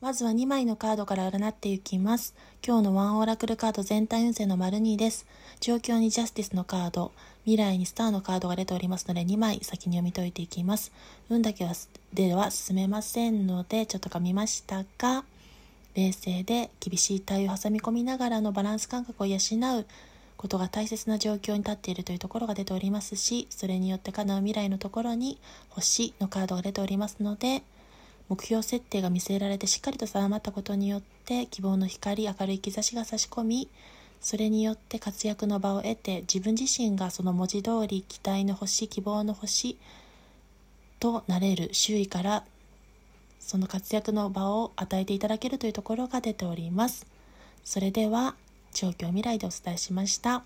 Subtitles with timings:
[0.00, 2.34] まずは2枚のカードから占っていきます。
[2.66, 5.26] 今日のワンオーラクルカード全体運勢の丸2です。
[5.60, 7.12] 状況にジャスティスのカード、
[7.44, 10.90] 未来にスターのカードが出ておりますので2枚先に読み解いていきます。
[11.28, 11.74] 運だけは
[12.14, 15.22] では進めませんのでちょっと噛みましたが、
[15.94, 19.86] 冷静で厳しい体を挟み込みながらのバランス感覚を養う
[20.38, 25.38] ことが大切な状況に立っているというところが出ておりますし、それによって叶う未来のところに
[25.68, 27.62] 星のカードが出ておりますので、
[28.30, 33.68] 目標設定が見据えられてしっかりと定まったことによって希望の光明るい兆しが差し込み
[34.20, 39.76] それによって活躍の場を得て自分自身がその文字通り期待の星希望の星
[41.00, 42.44] となれる周囲から
[43.40, 47.06] その活躍の場を与えていただけるというところが出ております
[47.64, 48.36] それでは
[48.72, 50.44] 状況未来でお伝えしました。